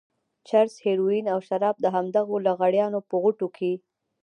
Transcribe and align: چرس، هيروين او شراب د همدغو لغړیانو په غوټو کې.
چرس، 0.47 0.75
هيروين 0.85 1.25
او 1.33 1.39
شراب 1.47 1.75
د 1.81 1.85
همدغو 1.95 2.35
لغړیانو 2.47 2.99
په 3.09 3.15
غوټو 3.23 3.47
کې. 3.57 3.71